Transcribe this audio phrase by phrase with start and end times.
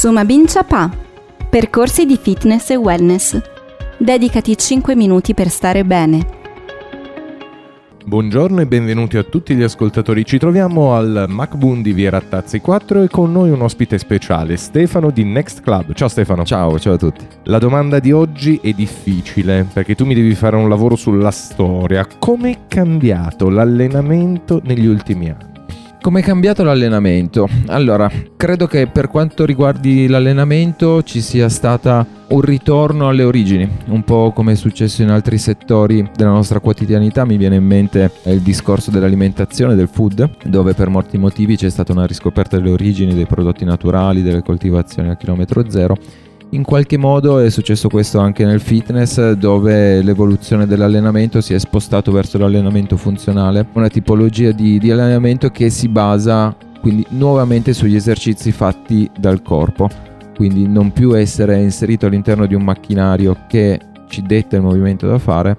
[0.00, 0.90] Sumabin Chapa.
[1.50, 3.38] Percorsi di fitness e wellness.
[3.98, 6.26] Dedicati 5 minuti per stare bene.
[8.06, 10.24] Buongiorno e benvenuti a tutti gli ascoltatori.
[10.24, 15.10] Ci troviamo al MacBoon di Via Rattazzi 4 e con noi un ospite speciale, Stefano
[15.10, 15.92] di Next Club.
[15.92, 16.46] Ciao Stefano.
[16.46, 17.26] Ciao, ciao a tutti.
[17.44, 22.06] La domanda di oggi è difficile perché tu mi devi fare un lavoro sulla storia.
[22.18, 25.49] Come è cambiato l'allenamento negli ultimi anni?
[26.02, 27.46] Come è cambiato l'allenamento?
[27.66, 34.02] Allora, credo che per quanto riguardi l'allenamento ci sia stata un ritorno alle origini, un
[34.02, 37.26] po' come è successo in altri settori della nostra quotidianità.
[37.26, 41.92] Mi viene in mente il discorso dell'alimentazione, del food, dove per molti motivi c'è stata
[41.92, 45.98] una riscoperta delle origini dei prodotti naturali, delle coltivazioni a chilometro zero
[46.52, 52.10] in qualche modo è successo questo anche nel fitness dove l'evoluzione dell'allenamento si è spostato
[52.10, 58.50] verso l'allenamento funzionale, una tipologia di, di allenamento che si basa quindi nuovamente sugli esercizi
[58.50, 59.88] fatti dal corpo,
[60.34, 63.78] quindi non più essere inserito all'interno di un macchinario che
[64.08, 65.56] ci detta il movimento da fare,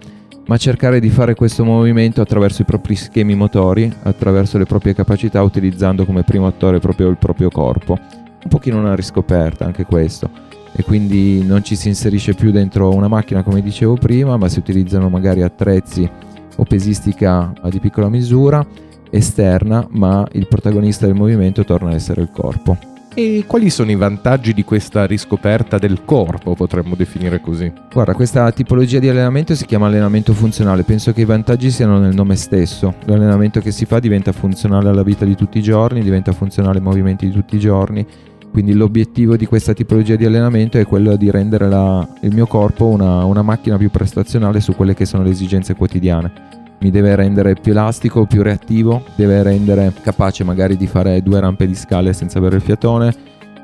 [0.48, 5.42] ma cercare di fare questo movimento attraverso i propri schemi motori, attraverso le proprie capacità,
[5.42, 7.98] utilizzando come primo attore proprio il proprio corpo.
[8.44, 13.08] Un pochino una riscoperta anche questo e quindi non ci si inserisce più dentro una
[13.08, 16.10] macchina come dicevo prima, ma si utilizzano magari attrezzi
[16.56, 18.66] o pesistica di piccola misura
[19.10, 22.78] esterna, ma il protagonista del movimento torna ad essere il corpo.
[23.14, 27.70] E quali sono i vantaggi di questa riscoperta del corpo, potremmo definire così?
[27.92, 32.16] Guarda, questa tipologia di allenamento si chiama allenamento funzionale, penso che i vantaggi siano nel
[32.16, 32.94] nome stesso.
[33.04, 36.84] L'allenamento che si fa diventa funzionale alla vita di tutti i giorni, diventa funzionale ai
[36.86, 38.08] movimenti di tutti i giorni
[38.52, 42.86] quindi l'obiettivo di questa tipologia di allenamento è quello di rendere la, il mio corpo
[42.86, 46.60] una, una macchina più prestazionale su quelle che sono le esigenze quotidiane.
[46.82, 51.66] Mi deve rendere più elastico, più reattivo, deve rendere capace magari di fare due rampe
[51.66, 53.14] di scale senza avere il fiatone,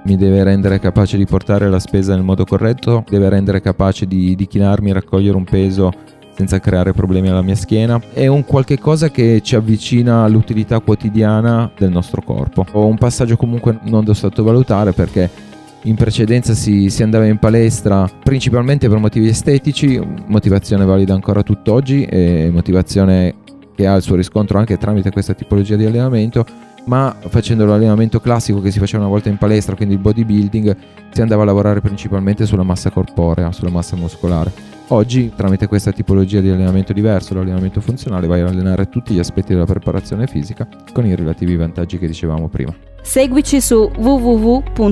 [0.03, 4.35] mi deve rendere capace di portare la spesa nel modo corretto, deve rendere capace di,
[4.35, 5.91] di chinarmi e raccogliere un peso
[6.37, 7.99] senza creare problemi alla mia schiena.
[8.13, 12.63] È un qualche cosa che ci avvicina all'utilità quotidiana del nostro corpo.
[12.73, 15.27] Ho un passaggio comunque non da sottovalutare perché
[15.83, 22.03] in precedenza si, si, andava in palestra principalmente per motivi estetici, motivazione valida ancora tutt'oggi
[22.03, 23.33] e motivazione
[23.73, 26.45] che ha il suo riscontro anche tramite questa tipologia di allenamento,
[26.85, 30.77] ma facendo l'allenamento classico che si faceva una volta in palestra, quindi il bodybuilding,
[31.11, 34.76] si andava a lavorare principalmente sulla massa corporea, sulla massa muscolare.
[34.89, 39.51] Oggi, tramite questa tipologia di allenamento diverso, l'allenamento funzionale, vai ad allenare tutti gli aspetti
[39.51, 42.73] della preparazione fisica con i relativi vantaggi che dicevamo prima.
[43.01, 44.85] Seguici su www.mboom.it